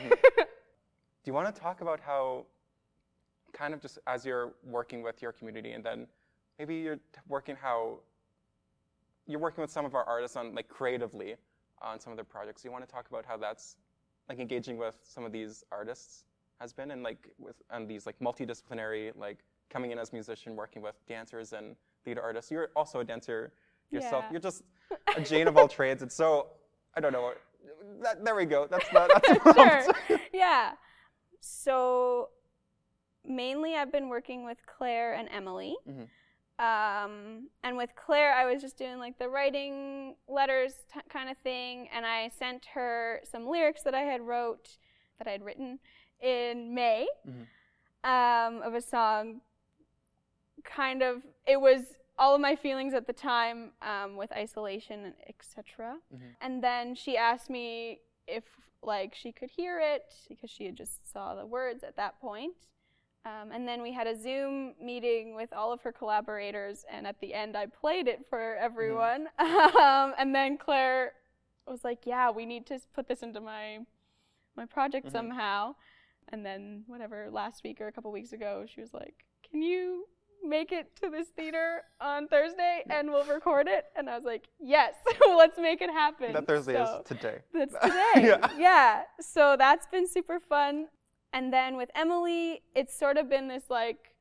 Do 1.25 1.31
you 1.31 1.33
want 1.33 1.53
to 1.53 1.59
talk 1.59 1.81
about 1.81 1.99
how, 1.99 2.45
kind 3.51 3.73
of 3.73 3.81
just 3.81 3.97
as 4.05 4.23
you're 4.25 4.53
working 4.63 5.01
with 5.01 5.23
your 5.23 5.31
community, 5.31 5.71
and 5.71 5.83
then 5.83 6.05
maybe 6.59 6.75
you're 6.75 6.99
working 7.27 7.55
how 7.55 7.99
you're 9.27 9.39
working 9.39 9.62
with 9.62 9.72
some 9.72 9.86
of 9.86 9.96
our 9.96 10.03
artists 10.03 10.38
on 10.38 10.53
like 10.53 10.67
creatively 10.67 11.36
on 11.82 12.00
some 12.00 12.12
of 12.12 12.17
their 12.17 12.25
projects. 12.25 12.63
You 12.63 12.72
want 12.72 12.88
to 12.88 12.91
talk 12.91 13.08
about 13.10 13.25
how 13.25 13.38
that's 13.38 13.77
like 14.29 14.39
engaging 14.39 14.77
with 14.77 14.98
some 15.03 15.24
of 15.25 15.32
these 15.32 15.63
artists 15.72 16.25
has 16.60 16.72
been, 16.74 16.91
and 16.91 17.03
like 17.03 17.27
with 17.38 17.55
and 17.70 17.88
these 17.88 18.05
like 18.05 18.17
multidisciplinary 18.20 19.12
like 19.15 19.39
coming 19.70 19.91
in 19.91 20.00
as 20.00 20.13
musician, 20.13 20.55
working 20.55 20.82
with 20.82 20.96
dancers 21.08 21.53
and 21.53 21.75
theater 22.03 22.22
artists. 22.22 22.51
You're 22.51 22.70
also 22.75 23.00
a 23.00 23.03
dancer 23.03 23.51
yourself. 23.91 24.24
Yeah. 24.27 24.32
You're 24.32 24.41
just 24.41 24.63
a 25.17 25.22
Jane 25.29 25.48
of 25.48 25.58
all 25.58 25.67
trades. 25.67 26.01
It's 26.03 26.15
so 26.15 26.48
I 26.96 27.01
don't 27.01 27.12
know. 27.13 27.34
That, 28.01 28.24
there 28.24 28.36
we 28.36 28.46
go. 28.46 28.67
That's 28.70 28.88
the, 28.89 29.22
that's 29.44 29.55
sure. 30.08 30.20
yeah. 30.34 30.74
So 31.39 32.29
mainly 33.25 33.75
I've 33.75 33.91
been 33.91 34.08
working 34.08 34.46
with 34.46 34.58
Claire 34.65 35.13
and 35.13 35.27
Emily. 35.32 35.75
Mhm. 35.89 36.08
Um, 36.57 37.50
and 37.63 37.75
with 37.75 37.89
Claire, 37.95 38.33
I 38.33 38.45
was 38.51 38.62
just 38.62 38.77
doing 38.77 38.97
like 38.97 39.17
the 39.19 39.27
writing 39.29 40.15
letters 40.27 40.85
t- 40.93 41.00
kind 41.09 41.29
of 41.29 41.38
thing, 41.38 41.89
and 41.93 42.05
I 42.05 42.29
sent 42.29 42.65
her 42.74 43.21
some 43.29 43.47
lyrics 43.47 43.83
that 43.83 43.93
I 43.93 44.01
had 44.01 44.21
wrote, 44.21 44.77
that 45.17 45.27
I 45.27 45.31
had 45.31 45.43
written 45.43 45.79
in 46.21 46.74
May, 46.74 47.07
Mhm. 47.27 47.47
um, 48.03 48.62
of 48.62 48.74
a 48.74 48.81
song. 48.81 49.41
Kind 50.63 51.03
of, 51.03 51.24
it 51.45 51.59
was 51.59 51.95
all 52.17 52.33
of 52.33 52.41
my 52.41 52.55
feelings 52.55 52.93
at 52.93 53.05
the 53.05 53.13
time 53.13 53.74
um, 53.81 54.15
with 54.15 54.31
isolation, 54.31 55.13
etc. 55.27 56.00
Mhm. 56.13 56.35
And 56.41 56.63
then 56.63 56.95
she 56.95 57.17
asked 57.17 57.50
me 57.50 58.00
if 58.27 58.43
like 58.81 59.13
she 59.13 59.31
could 59.31 59.50
hear 59.50 59.79
it 59.79 60.13
because 60.29 60.50
she 60.50 60.65
had 60.65 60.75
just 60.75 61.12
saw 61.12 61.35
the 61.35 61.45
words 61.45 61.83
at 61.83 61.95
that 61.97 62.19
point. 62.21 62.55
Um, 63.25 63.51
and 63.51 63.67
then 63.67 63.82
we 63.82 63.91
had 63.91 64.05
a 64.05 64.15
Zoom 64.15 64.75
meeting 64.79 65.36
with 65.36 65.51
all 65.51 65.74
of 65.74 65.82
her 65.82 65.91
collaborators, 65.91 66.86
and 66.91 67.08
at 67.08 67.20
the 67.22 67.34
end, 67.34 67.58
I 67.58 67.65
played 67.65 68.08
it 68.08 68.24
for 68.29 68.55
everyone. 68.58 69.27
um, 69.39 70.13
and 70.20 70.34
then 70.34 70.58
Claire 70.58 71.13
was 71.67 71.84
like, 71.84 72.05
"Yeah, 72.05 72.29
we 72.29 72.46
need 72.46 72.67
to 72.67 72.79
put 72.94 73.08
this 73.08 73.24
into 73.24 73.41
my 73.41 73.79
my 74.55 74.65
project 74.65 75.08
Mhm. 75.08 75.12
somehow." 75.12 75.75
And 76.29 76.46
then, 76.46 76.84
whatever, 76.88 77.29
last 77.32 77.63
week 77.63 77.82
or 77.82 77.88
a 77.88 77.91
couple 77.91 78.12
weeks 78.12 78.32
ago, 78.32 78.65
she 78.67 78.79
was 78.82 78.94
like, 78.94 79.25
"Can 79.50 79.62
you 79.63 80.05
make 80.44 80.72
it 80.72 80.96
to 80.98 81.10
this 81.10 81.29
theater 81.29 81.82
on 82.00 82.27
Thursday, 82.27 82.84
and 82.91 83.10
we'll 83.10 83.25
record 83.25 83.67
it?" 83.67 83.86
And 83.96 84.08
I 84.08 84.15
was 84.15 84.25
like, 84.25 84.48
"Yes, 84.60 84.94
let's 85.27 85.58
make 85.58 85.82
it 85.82 85.89
happen." 85.89 86.32
that 86.34 86.46
Thursday 86.46 86.74
So- 86.75 87.00
is 87.01 87.08
today. 87.08 87.39
that's 87.51 87.74
today. 87.82 88.27
Yeah. 88.27 88.50
yeah. 88.58 89.01
So 89.20 89.55
that's 89.58 89.88
been 89.88 90.08
super 90.08 90.39
fun. 90.39 90.89
And 91.36 91.51
then 91.51 91.75
with 91.75 91.92
Emily, 91.94 92.62
it's 92.74 92.98
sort 92.98 93.18
of 93.18 93.30
been 93.30 93.50
this 93.50 93.65
like 93.70 94.15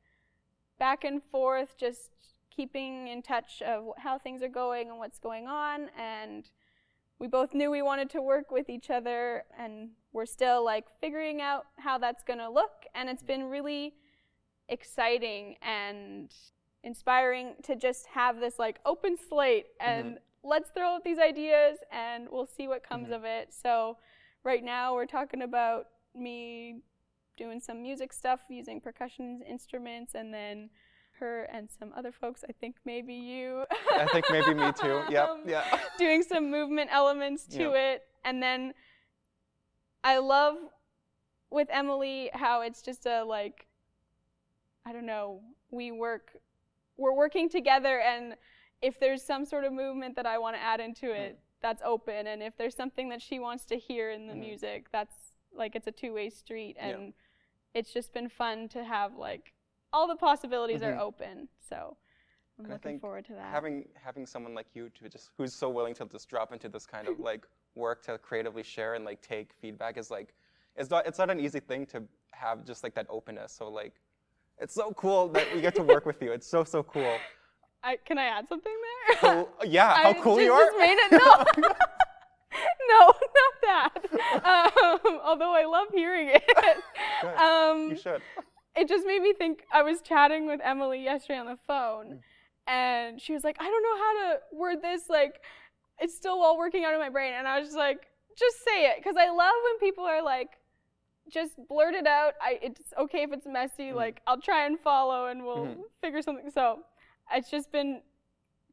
back 0.77 1.05
and 1.05 1.23
forth, 1.31 1.77
just 1.77 2.11
keeping 2.51 3.07
in 3.07 3.21
touch 3.21 3.61
of 3.61 3.85
how 3.97 4.19
things 4.19 4.43
are 4.43 4.49
going 4.49 4.89
and 4.89 4.99
what's 4.99 5.17
going 5.17 5.47
on. 5.47 5.89
And 5.97 6.49
we 7.17 7.27
both 7.27 7.53
knew 7.53 7.71
we 7.71 7.81
wanted 7.81 8.09
to 8.11 8.21
work 8.21 8.51
with 8.51 8.69
each 8.69 8.89
other, 8.89 9.45
and 9.57 9.91
we're 10.11 10.25
still 10.25 10.63
like 10.65 10.85
figuring 10.99 11.41
out 11.41 11.65
how 11.77 11.97
that's 11.97 12.21
going 12.23 12.39
to 12.39 12.49
look. 12.49 12.85
And 12.93 13.09
it's 13.09 13.23
been 13.23 13.45
really 13.45 13.93
exciting 14.67 15.55
and 15.61 16.33
inspiring 16.83 17.53
to 17.63 17.77
just 17.77 18.07
have 18.07 18.41
this 18.41 18.59
like 18.59 18.79
open 18.85 19.15
slate 19.29 19.67
and 19.79 20.19
let's 20.43 20.69
throw 20.71 20.95
out 20.95 21.03
these 21.03 21.17
ideas 21.17 21.77
and 21.91 22.27
we'll 22.29 22.45
see 22.45 22.67
what 22.67 22.83
comes 22.83 23.09
Mhm. 23.09 23.15
of 23.15 23.23
it. 23.23 23.53
So 23.53 23.97
right 24.43 24.63
now 24.63 24.93
we're 24.93 25.05
talking 25.07 25.41
about 25.41 25.87
me 26.13 26.81
doing 27.37 27.59
some 27.59 27.81
music 27.81 28.13
stuff 28.13 28.41
using 28.49 28.79
percussion 28.79 29.41
instruments 29.47 30.15
and 30.15 30.33
then 30.33 30.69
her 31.19 31.43
and 31.43 31.69
some 31.79 31.93
other 31.95 32.11
folks, 32.11 32.43
I 32.47 32.51
think 32.51 32.75
maybe 32.85 33.13
you. 33.13 33.65
I 33.93 34.05
think 34.11 34.25
maybe 34.29 34.53
me 34.53 34.71
too. 34.73 35.01
Yep. 35.09 35.29
um, 35.29 35.41
Yeah. 35.45 35.63
doing 35.97 36.23
some 36.23 36.49
movement 36.51 36.89
elements 36.91 37.45
to 37.47 37.63
Yeah. 37.71 37.93
it. 37.93 38.03
And 38.25 38.41
then 38.43 38.73
I 40.03 40.17
love 40.17 40.57
with 41.49 41.67
Emily 41.71 42.29
how 42.33 42.61
it's 42.61 42.81
just 42.81 43.05
a 43.05 43.23
like 43.23 43.67
I 44.85 44.93
don't 44.93 45.05
know, 45.05 45.41
we 45.71 45.91
work 45.91 46.31
we're 46.97 47.13
working 47.15 47.49
together 47.49 47.99
and 48.01 48.35
if 48.81 48.99
there's 48.99 49.23
some 49.23 49.45
sort 49.45 49.63
of 49.63 49.73
movement 49.73 50.15
that 50.17 50.25
I 50.25 50.37
want 50.37 50.55
to 50.57 50.61
add 50.61 50.79
into 50.79 51.07
Mm. 51.07 51.19
it, 51.19 51.39
that's 51.61 51.81
open 51.83 52.27
and 52.27 52.43
if 52.43 52.57
there's 52.57 52.75
something 52.75 53.09
that 53.09 53.21
she 53.21 53.39
wants 53.39 53.63
to 53.65 53.77
hear 53.77 54.11
in 54.11 54.27
the 54.27 54.33
Mhm. 54.33 54.39
music, 54.39 54.91
that's 54.91 55.15
like 55.53 55.75
it's 55.75 55.87
a 55.87 55.91
two-way 55.91 56.29
street 56.29 56.75
Yeah. 56.77 56.97
It's 57.75 57.93
just 57.93 58.11
been 58.13 58.29
fun 58.29 58.67
to 58.69 58.83
have 58.83 59.15
like 59.17 59.53
all 59.93 60.07
the 60.07 60.15
possibilities 60.15 60.81
Mhm. 60.81 60.95
are 60.95 60.99
open. 60.99 61.47
So 61.69 61.97
I'm 62.57 62.65
And 62.65 62.73
looking 62.73 62.99
forward 62.99 63.25
to 63.25 63.33
that. 63.33 63.51
having 63.51 63.87
having 64.01 64.25
someone 64.25 64.55
like 64.55 64.67
you 64.73 64.89
to 64.89 65.09
just 65.09 65.29
who's 65.37 65.53
so 65.53 65.69
willing 65.69 65.93
to 65.95 66.05
just 66.05 66.27
drop 66.29 66.51
into 66.53 66.69
this 66.69 66.85
kind 66.87 67.07
of 67.07 67.19
like 67.19 67.45
work 67.75 68.01
to 68.03 68.17
creatively 68.17 68.63
share 68.63 68.93
and 68.95 69.03
like 69.05 69.21
take 69.21 69.53
feedback 69.61 69.97
is 69.97 70.09
like 70.09 70.33
it's 70.77 70.89
not 70.89 71.05
it's 71.05 71.19
not 71.19 71.29
an 71.29 71.39
easy 71.39 71.59
thing 71.59 71.85
to 71.87 72.03
have 72.31 72.65
just 72.65 72.81
like 72.83 72.95
that 72.95 73.05
openness 73.09 73.51
so 73.51 73.67
like 73.69 73.99
it's 74.57 74.73
so 74.73 74.91
cool 74.93 75.27
that 75.27 75.45
we 75.53 75.59
get 75.59 75.75
to 75.75 75.83
work 75.83 76.05
with 76.05 76.21
you 76.21 76.31
it's 76.31 76.47
so 76.47 76.63
so 76.63 76.81
cool 76.83 77.17
I, 77.83 77.97
can 77.97 78.17
I 78.17 78.25
add 78.25 78.47
something 78.47 78.73
there? 79.21 79.45
yeah 79.65 79.93
how 79.93 80.09
I 80.09 80.13
cool 80.13 80.37
just, 80.37 80.45
you 80.45 80.53
are 80.53 80.65
Just 80.65 80.77
made 80.77 80.97
it, 80.97 81.11
no, 81.11 81.71
no, 82.89 83.13
not 83.39 83.53
that. 83.61 83.93
Um, 85.05 85.19
although 85.23 85.53
I 85.53 85.65
love 85.65 85.87
hearing 85.93 86.29
it. 86.29 86.43
Good. 87.21 87.35
Um, 87.37 87.89
you 87.91 87.97
should 87.97 88.21
it 88.75 88.87
just 88.87 89.05
made 89.05 89.21
me 89.21 89.33
think. 89.33 89.63
I 89.71 89.83
was 89.83 90.01
chatting 90.01 90.47
with 90.47 90.59
Emily 90.63 91.03
yesterday 91.03 91.39
on 91.39 91.45
the 91.45 91.53
Mm. 91.53 91.59
phone, 91.67 92.19
and 92.67 93.21
she 93.21 93.33
was 93.33 93.43
like, 93.43 93.57
"I 93.59 93.63
don't 93.63 93.83
know 93.83 93.97
how 93.97 94.13
to 94.33 94.39
word 94.57 94.81
this. 94.81 95.09
Like, 95.09 95.41
it's 95.99 96.15
still 96.15 96.41
all 96.41 96.57
working 96.57 96.83
out 96.83 96.93
in 96.93 96.99
my 96.99 97.09
brain." 97.09 97.33
And 97.33 97.47
I 97.47 97.59
was 97.59 97.67
just 97.69 97.77
like, 97.77 97.99
"Just 98.37 98.57
say 98.63 98.85
it," 98.87 98.97
because 98.97 99.15
I 99.17 99.29
love 99.29 99.53
when 99.63 99.79
people 99.79 100.03
are 100.05 100.21
like. 100.21 100.49
Just 101.27 101.53
blurt 101.67 101.95
it 101.95 102.05
out. 102.05 102.33
I, 102.39 102.59
it's 102.61 102.93
okay 102.99 103.23
if 103.23 103.33
it's 103.33 103.47
messy. 103.47 103.85
Mhm. 103.89 103.95
Like 103.95 104.21
I'll 104.27 104.39
try 104.39 104.67
and 104.67 104.79
follow, 104.79 105.25
and 105.25 105.43
we'll 105.43 105.65
Mhm. 105.65 105.81
figure 105.99 106.21
something. 106.21 106.51
So, 106.51 106.81
it's 107.33 107.49
just 107.49 107.71
been 107.71 108.03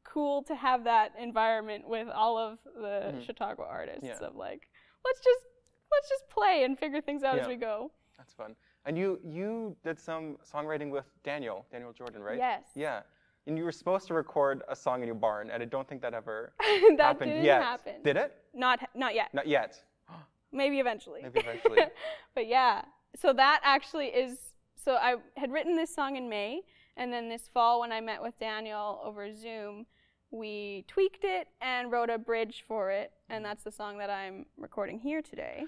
cool 0.05 0.43
to 0.43 0.55
have 0.55 0.85
that 0.85 1.13
environment 1.19 1.89
with 1.89 2.09
all 2.11 2.37
of 2.37 2.59
the 2.75 3.15
Mhm. 3.15 3.25
Chautauqua 3.25 3.65
artists 3.65 4.05
Yeah. 4.05 4.27
of 4.27 4.37
like, 4.37 4.69
let's 5.03 5.21
just 5.25 5.41
let's 5.91 6.09
just 6.11 6.29
play 6.29 6.65
and 6.65 6.79
figure 6.79 7.01
things 7.01 7.23
out 7.23 7.37
Yeah. 7.37 7.43
as 7.43 7.49
we 7.49 7.57
go. 7.57 7.91
That's 8.23 8.35
fun 8.35 8.55
and 8.87 8.97
you 8.97 9.19
you 9.25 9.77
did 9.85 9.99
some 9.99 10.37
songwriting 10.53 10.91
with 10.91 11.07
Daniel 11.25 11.67
Daniel 11.73 11.93
Jordan 11.93 12.23
right 12.23 12.39
Yes. 12.39 12.63
yeah 12.77 13.01
and 13.49 13.59
you 13.59 13.65
were 13.65 13.73
supposed 13.73 14.07
to 14.07 14.15
record 14.15 14.63
a 14.69 14.77
song 14.77 15.01
in 15.03 15.07
your 15.07 15.17
barn 15.17 15.51
and 15.51 15.61
I 15.61 15.67
don't 15.67 15.89
think 15.89 16.01
that 16.03 16.15
ever 16.15 16.53
that 16.61 16.97
happened 17.01 17.33
didn't 17.33 17.45
yet 17.45 17.63
happen. 17.63 17.95
did 18.05 18.17
it 18.17 18.37
Not 18.55 18.79
not 18.95 19.15
yet. 19.17 19.35
not 19.35 19.49
yet 19.49 19.83
Maybe 20.53 20.79
eventually. 20.79 21.21
maybe 21.23 21.41
eventually 21.41 21.79
but 22.37 22.47
yeah, 22.47 22.83
so 23.17 23.33
that 23.33 23.61
actually 23.65 24.07
is. 24.07 24.39
So 24.85 24.95
I 24.95 25.17
had 25.37 25.51
written 25.53 25.77
this 25.77 25.95
song 25.95 26.17
in 26.17 26.29
May, 26.29 26.61
and 26.97 27.13
then 27.13 27.29
this 27.29 27.49
fall 27.53 27.81
when 27.81 27.91
I 27.93 28.01
met 28.01 28.21
with 28.23 28.39
Daniel 28.39 29.01
over 29.05 29.33
Zoom, 29.33 29.87
we 30.31 30.85
tweaked 30.89 31.25
it 31.25 31.49
and 31.61 31.91
wrote 31.93 32.11
a 32.11 32.19
bridge 32.19 32.65
for 32.69 32.91
it, 32.91 33.13
and 33.31 33.37
mm-hmm. 33.37 33.45
that's 33.45 33.65
the 33.65 33.71
song 33.71 33.97
that 33.99 34.11
I'm 34.11 34.45
recording 34.59 34.99
here 34.99 35.23
today. 35.23 35.65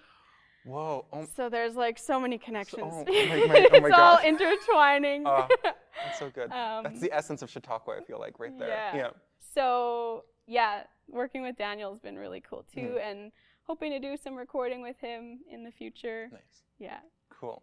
Whoa 0.65 1.05
oh, 1.13 1.27
So 1.37 1.49
there's 1.49 1.75
like 1.77 1.99
so 1.99 2.19
many 2.21 2.39
connections. 2.39 2.83
oh 2.87 3.05
my- 3.05 3.45
my- 3.47 3.69
oh 3.73 3.77
it's 3.87 3.99
all 3.99 4.19
intertwining. 4.19 5.25
Oh, 5.27 5.47
That's 5.63 6.19
so 6.19 6.31
good. 6.31 6.51
Um, 6.53 6.85
That's 6.85 7.01
the 7.01 7.13
essence 7.13 7.43
of 7.43 7.51
Chautauqua, 7.51 7.97
I 8.01 8.05
feel 8.05 8.19
like, 8.19 8.39
right 8.39 8.57
there. 8.59 8.91
yeah. 8.95 9.11
so 9.55 10.25
yeah, 10.47 10.83
working 11.09 11.43
with 11.43 11.57
Daniel 11.57 11.91
has 11.91 12.01
been 12.01 12.17
really 12.17 12.41
cool 12.41 12.65
too, 12.75 12.81
Mhm. 12.99 13.03
and 13.11 13.33
hoping 13.63 13.91
to 13.93 13.99
do 13.99 14.17
some 14.17 14.35
recording 14.37 14.83
with 14.83 14.99
him 15.01 15.41
in 15.51 15.65
the 15.65 15.71
future. 15.71 16.29
Nice. 16.33 16.65
Yeah. 16.79 16.99
Cool. 17.31 17.63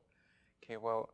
Okay, 0.64 0.78
well, 0.78 1.14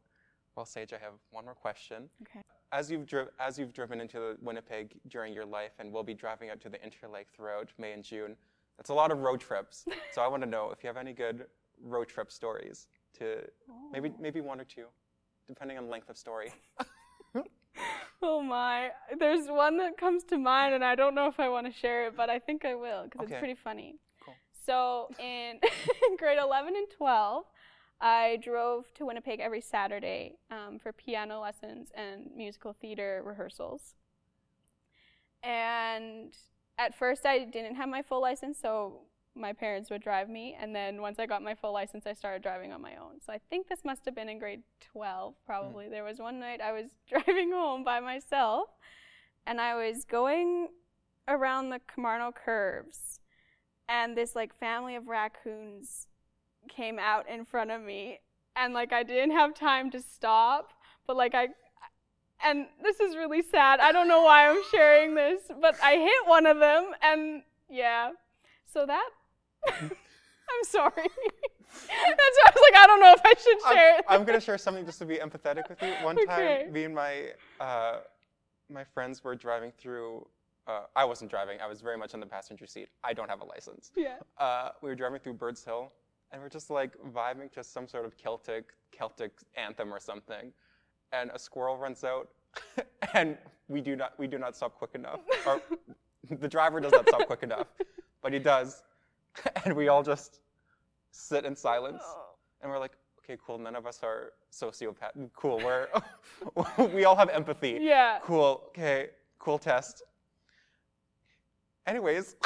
well, 0.55 0.65
Sage, 0.65 0.93
I 0.93 0.97
have 0.97 1.13
one 1.31 1.45
more 1.45 1.55
question. 1.55 2.09
Okay. 2.23 2.41
As 2.71 2.89
you've 2.91 3.05
dri- 3.05 3.27
as 3.39 3.57
you've 3.59 3.73
driven 3.73 3.99
into 4.01 4.35
Winnipeg 4.41 4.99
during 5.07 5.33
your 5.33 5.45
life, 5.45 5.71
and 5.79 5.91
will 5.91 6.03
be 6.03 6.13
driving 6.13 6.49
out 6.49 6.59
to 6.61 6.69
the 6.69 6.77
Interlake 6.79 7.27
throughout 7.33 7.71
May 7.77 7.93
and 7.93 8.03
June, 8.03 8.35
that's 8.77 8.89
a 8.89 8.93
lot 8.93 9.11
of 9.11 9.19
road 9.19 9.39
trips. 9.39 9.85
so 10.13 10.21
I 10.21 10.27
want 10.27 10.43
to 10.43 10.49
know 10.49 10.71
if 10.71 10.83
you 10.83 10.87
have 10.87 10.97
any 10.97 11.13
good 11.13 11.47
road 11.83 12.07
trip 12.07 12.31
stories. 12.31 12.87
To 13.19 13.41
maybe 13.91 14.09
Oh. 14.09 14.15
maybe 14.19 14.41
one 14.41 14.59
or 14.61 14.65
two, 14.65 14.85
depending 15.47 15.77
on 15.77 15.89
length 15.89 16.09
of 16.09 16.17
story. 16.17 16.51
Oh 18.21 18.41
my. 18.41 18.89
There's 19.19 19.47
one 19.47 19.77
that 19.77 19.97
comes 19.97 20.23
to 20.25 20.37
mind, 20.39 20.73
and 20.73 20.83
I 20.83 20.95
don't 20.95 21.13
know 21.13 21.27
if 21.27 21.39
I 21.39 21.49
want 21.49 21.67
to 21.67 21.73
share 21.73 22.07
it, 22.07 22.17
but 22.17 22.29
I 22.29 22.39
think 22.39 22.65
I 22.65 22.73
will 22.73 23.03
because 23.03 23.21
Okay. 23.21 23.33
it's 23.35 23.39
pretty 23.39 23.53
funny. 23.55 23.99
Cool. 24.23 24.35
So 24.65 25.09
in 25.19 25.59
grade 26.17 26.39
11 26.41 26.75
and 26.75 26.87
12, 26.89 27.45
I 28.01 28.39
drove 28.41 28.91
to 28.95 29.05
Winnipeg 29.05 29.39
every 29.39 29.61
Saturday 29.61 30.37
um, 30.49 30.79
for 30.79 30.91
piano 30.91 31.39
lessons 31.41 31.91
and 31.95 32.31
musical 32.35 32.73
theater 32.73 33.21
rehearsals. 33.23 33.93
And 35.43 36.33
at 36.77 36.95
first, 36.97 37.25
I 37.25 37.45
didn't 37.45 37.75
have 37.75 37.89
my 37.89 38.01
full 38.01 38.21
license, 38.21 38.57
so 38.59 39.01
my 39.37 39.53
parents 39.53 39.89
would 39.89 40.01
drive 40.01 40.29
me. 40.29 40.55
And 40.59 40.75
then 40.75 41.01
once 41.01 41.19
I 41.19 41.25
got 41.25 41.41
my 41.41 41.55
full 41.55 41.73
license, 41.73 42.05
I 42.05 42.13
started 42.13 42.41
driving 42.41 42.71
on 42.71 42.81
my 42.81 42.95
own. 42.95 43.21
So 43.25 43.31
I 43.31 43.39
think 43.49 43.67
this 43.67 43.85
must 43.85 44.05
have 44.05 44.15
been 44.15 44.29
in 44.29 44.39
grade 44.39 44.63
12, 44.91 45.35
probably. 45.45 45.85
Hmm. 45.85 45.91
There 45.91 46.03
was 46.03 46.19
one 46.19 46.39
night 46.39 46.61
I 46.61 46.71
was 46.71 46.85
driving 47.09 47.51
home 47.51 47.83
by 47.83 47.99
myself, 47.99 48.69
and 49.45 49.61
I 49.61 49.75
was 49.75 50.05
going 50.05 50.69
around 51.27 51.69
the 51.69 51.79
Komarno 51.79 52.33
curves, 52.33 53.19
and 53.89 54.17
this 54.17 54.35
like 54.35 54.57
family 54.57 54.95
of 54.95 55.07
raccoons 55.07 56.07
came 56.67 56.99
out 56.99 57.27
in 57.29 57.45
front 57.45 57.71
of 57.71 57.81
me. 57.81 58.19
and 58.55 58.73
like 58.73 58.91
I 58.91 59.03
didn't 59.03 59.31
have 59.31 59.53
time 59.53 59.91
to 59.91 60.01
stop, 60.01 60.73
but 61.05 61.15
like 61.15 61.35
I 61.35 61.49
and 62.43 62.67
this 62.83 62.99
is 62.99 63.15
really 63.15 63.41
sad. 63.41 63.79
I 63.79 63.91
don't 63.91 64.07
know 64.07 64.21
why 64.21 64.49
I'm 64.49 64.61
sharing 64.71 65.15
this, 65.15 65.41
but 65.59 65.75
I 65.81 65.95
hit 65.95 66.27
one 66.27 66.45
of 66.45 66.59
them 66.59 66.91
and 67.01 67.43
yeah. 67.69 68.11
So 68.65 68.85
that 68.85 69.09
I'm 69.69 70.63
sorry. 70.63 70.91
That's 71.87 71.89
why 71.89 72.47
I 72.47 72.51
was 72.53 72.61
like, 72.71 72.81
I 72.81 72.87
don't 72.87 72.99
know 73.01 73.13
if 73.13 73.21
I 73.25 73.33
should 73.37 73.73
share 73.73 73.93
I'm, 73.93 73.99
it. 73.99 74.05
I'm 74.07 74.23
gonna 74.23 74.39
share 74.41 74.57
something 74.57 74.85
just 74.85 74.99
to 74.99 75.05
be 75.05 75.15
empathetic 75.17 75.67
with 75.69 75.81
you. 75.81 75.93
One 76.03 76.17
Okay. 76.19 76.63
time, 76.63 76.73
me 76.73 76.85
and 76.85 76.95
my 76.95 77.31
uh, 77.59 77.99
my 78.69 78.83
friends 78.83 79.23
were 79.23 79.35
driving 79.35 79.71
through. 79.77 80.25
Uh, 80.65 80.81
I 80.95 81.05
wasn't 81.05 81.29
driving. 81.31 81.59
I 81.61 81.67
was 81.67 81.81
very 81.81 81.97
much 81.97 82.13
on 82.13 82.19
the 82.19 82.25
passenger 82.25 82.65
seat. 82.67 82.89
I 83.03 83.13
don't 83.13 83.29
have 83.29 83.41
a 83.41 83.45
license. 83.45 83.91
Yeah. 83.95 84.15
Uh, 84.37 84.69
we 84.81 84.89
were 84.89 84.95
driving 84.95 85.19
through 85.19 85.35
Birds 85.35 85.63
Hill, 85.63 85.91
and 86.31 86.41
we're 86.41 86.49
just 86.49 86.69
like 86.69 86.91
vibing 87.13 87.51
to 87.53 87.63
some 87.63 87.87
sort 87.87 88.05
of 88.05 88.17
Celtic 88.17 88.73
Celtic 88.91 89.31
anthem 89.55 89.93
or 89.93 89.99
something, 89.99 90.51
and 91.11 91.29
a 91.33 91.39
squirrel 91.39 91.77
runs 91.77 92.03
out, 92.03 92.29
and 93.13 93.37
we 93.67 93.81
do 93.81 93.95
not 93.95 94.17
we 94.17 94.27
do 94.27 94.37
not 94.37 94.55
stop 94.55 94.75
quick 94.75 94.91
enough. 94.95 95.19
Or 95.45 95.61
the 96.29 96.47
driver 96.47 96.79
does 96.79 96.91
not 96.93 97.07
stop 97.07 97.27
quick 97.27 97.43
enough, 97.43 97.67
but 98.21 98.33
he 98.33 98.39
does, 98.39 98.83
and 99.65 99.75
we 99.75 99.87
all 99.87 100.03
just 100.03 100.39
sit 101.11 101.45
in 101.45 101.55
silence. 101.55 102.03
And 102.61 102.71
we're 102.71 102.79
like, 102.79 102.93
okay, 103.23 103.37
cool. 103.45 103.57
None 103.57 103.75
of 103.75 103.85
us 103.85 103.99
are 104.03 104.33
sociopath. 104.51 105.11
Cool. 105.35 105.57
We're 105.59 105.87
we 106.93 107.05
all 107.05 107.15
have 107.15 107.29
empathy. 107.29 107.77
Yeah. 107.81 108.19
Cool. 108.23 108.63
Okay. 108.69 109.09
Cool 109.39 109.59
test. 109.59 110.03
Anyways, 111.85 112.35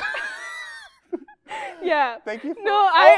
Yeah. 1.82 2.18
thank 2.24 2.44
you. 2.44 2.54
For, 2.54 2.62
No, 2.62 2.72
I, 2.72 3.18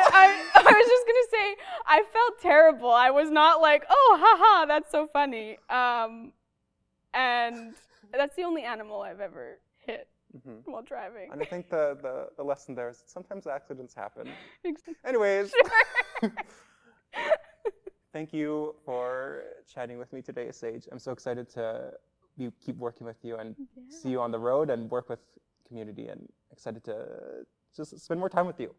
I, 0.55 0.61
I 0.61 0.61
was 0.63 0.87
just 0.87 1.05
gonna 1.05 1.27
say 1.31 1.55
I 1.85 2.03
felt 2.13 2.39
terrible. 2.41 2.89
I 2.91 3.11
was 3.11 3.29
not 3.29 3.61
like, 3.61 3.83
oh, 3.89 4.17
haha, 4.21 4.65
that's 4.65 4.89
so 4.89 5.05
funny. 5.05 5.57
Um, 5.69 6.31
and 7.13 7.73
that's 8.13 8.35
the 8.35 8.43
only 8.43 8.63
animal 8.63 9.01
I've 9.01 9.19
ever 9.19 9.57
hit 9.85 10.07
Mhm. 10.35 10.61
while 10.65 10.81
driving. 10.81 11.31
And 11.31 11.41
I 11.41 11.45
think 11.45 11.69
the, 11.69 11.97
the 12.01 12.29
the 12.37 12.43
lesson 12.43 12.73
there 12.75 12.89
is 12.89 13.03
sometimes 13.05 13.45
accidents 13.47 13.93
happen. 13.93 14.27
Anyways, 15.05 15.53
thank 18.13 18.33
you 18.33 18.75
for 18.85 19.43
chatting 19.71 19.97
with 19.97 20.11
me 20.13 20.21
today, 20.21 20.51
Sage. 20.51 20.87
I'm 20.91 20.99
so 20.99 21.11
excited 21.11 21.49
to 21.51 21.91
be, 22.37 22.51
keep 22.65 22.77
working 22.77 23.05
with 23.05 23.17
you 23.23 23.37
and 23.37 23.55
see 23.89 24.09
you 24.09 24.21
on 24.21 24.31
the 24.31 24.39
road 24.39 24.69
and 24.69 24.89
work 24.89 25.09
with 25.09 25.19
community 25.67 26.07
and 26.07 26.27
excited 26.51 26.83
to 26.85 27.45
just 27.75 27.99
spend 27.99 28.19
more 28.19 28.29
time 28.29 28.47
with 28.47 28.59
you. 28.59 28.73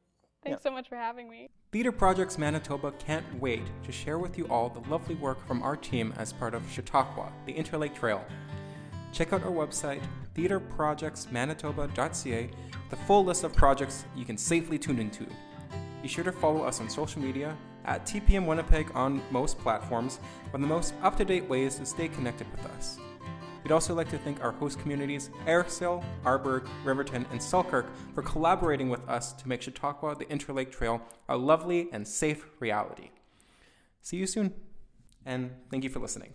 Thanks 0.45 0.63
so 0.63 0.71
much 0.71 0.89
for 0.89 0.97
having 0.97 1.29
me. 1.31 1.49
Theatre 1.73 1.91
Projects 1.91 2.37
Manitoba 2.37 2.93
can't 2.99 3.25
wait 3.41 3.63
to 3.83 3.91
share 3.91 4.19
with 4.19 4.37
you 4.37 4.47
all 4.49 4.69
the 4.69 4.87
lovely 4.91 5.15
work 5.15 5.45
from 5.47 5.63
our 5.63 5.75
team 5.75 6.13
as 6.19 6.35
part 6.35 6.55
of 6.55 6.63
Chautauqua, 6.71 7.33
the 7.47 7.55
Interlake 7.55 7.95
Trail. 7.95 8.23
Check 9.15 9.33
out 9.33 9.43
our 9.45 9.53
website, 9.53 10.03
theatreprojectsmanitoba.ca, 10.35 12.51
the 12.91 12.97
full 12.97 13.25
list 13.25 13.45
of 13.45 13.55
projects 13.55 14.05
you 14.17 14.25
can 14.25 14.37
safely 14.37 14.77
tune 14.77 14.99
into. 14.99 15.25
Be 16.03 16.09
sure 16.09 16.25
to 16.25 16.33
follow 16.33 16.65
us 16.65 16.81
on 16.81 16.91
social 16.91 17.23
media 17.23 17.57
at 17.85 18.05
TPM 18.05 18.45
Winnipeg 18.45 18.91
on 18.93 19.23
most 19.31 19.57
platforms 19.61 20.19
for 20.51 20.59
the 20.59 20.67
most 20.67 20.95
up 21.05 21.17
to 21.19 21.25
date 21.25 21.49
ways 21.49 21.77
to 21.77 21.87
stay 21.87 22.09
connected 22.09 22.51
with 22.51 22.67
us. 22.73 22.99
We'd 23.63 23.71
also 23.71 23.95
like 23.95 24.11
to 24.11 24.19
thank 24.19 24.43
our 24.43 24.51
host 24.51 24.81
communities, 24.81 25.31
Eriksdale, 25.47 26.03
Arborg, 26.25 26.67
Riverton, 26.83 27.25
and 27.31 27.41
Selkirk, 27.41 27.87
for 28.17 28.23
collaborating 28.23 28.89
with 28.89 29.09
us 29.09 29.33
to 29.35 29.49
make 29.49 29.63
Chautauqua, 29.63 30.17
the 30.17 30.25
Interlake 30.25 30.73
Trail, 30.73 31.01
a 31.29 31.37
lovely 31.37 31.89
and 31.93 32.05
safe 32.07 32.47
reality. 32.59 33.11
See 34.03 34.17
you 34.17 34.27
soon, 34.27 34.55
and 35.25 35.53
thank 35.71 35.85
you 35.85 35.91
for 35.91 36.01
listening. 36.01 36.35